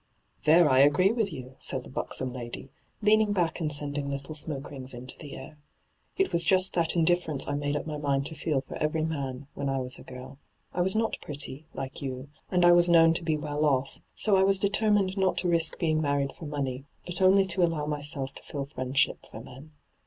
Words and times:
There 0.45 0.67
I 0.67 0.79
agree 0.79 1.11
with 1.11 1.31
you 1.31 1.49
I' 1.51 1.55
said 1.59 1.83
the 1.83 1.91
buxom 1.91 2.33
lady, 2.33 2.71
leaning 3.03 3.33
back 3.33 3.59
and 3.59 3.71
sending 3.71 4.09
little 4.09 4.33
smoke 4.33 4.71
rings 4.71 4.95
into 4.95 5.15
the 5.15 5.35
wr.' 5.37 5.57
It 6.17 6.33
was 6.33 6.43
juat 6.43 6.71
that 6.73 6.95
indiffer 6.95 7.29
ence 7.29 7.47
I 7.47 7.53
made 7.53 7.75
up 7.75 7.85
my 7.85 7.97
mind 7.99 8.25
to 8.25 8.33
feel 8.33 8.61
for 8.61 8.75
every 8.77 9.03
man, 9.05 9.45
when 9.53 9.69
I 9.69 9.77
was 9.79 9.99
a 9.99 10.03
girl. 10.03 10.39
I 10.73 10.81
was 10.81 10.95
not 10.95 11.21
pretty, 11.21 11.67
like 11.75 12.01
you, 12.01 12.29
and 12.49 12.65
I 12.65 12.71
was 12.71 12.89
known 12.89 13.13
to 13.13 13.23
be 13.23 13.37
well 13.37 13.63
off, 13.63 13.99
so 14.15 14.35
I 14.37 14.41
hyGoo>^lc 14.41 14.47
ENTRAPPED 14.47 14.47
165 14.47 14.47
was 14.47 14.59
determined 15.13 15.17
not 15.19 15.37
to 15.37 15.47
risk 15.47 15.77
being 15.77 16.01
married 16.01 16.33
for 16.33 16.45
money, 16.47 16.85
but 17.05 17.21
only 17.21 17.45
to 17.45 17.61
allow 17.63 17.85
myself 17.85 18.33
to 18.33 18.41
feel 18.41 18.65
firiend 18.65 18.93
ahip 18.95 19.27
for 19.29 19.39
men. 19.39 19.69